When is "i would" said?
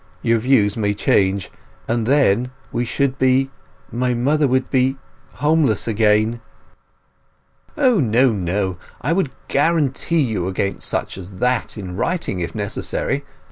8.99-9.29